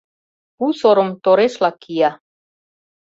Пу 0.55 0.65
сорым 0.79 1.09
Торешла 1.23 1.71
кия... 1.81 2.11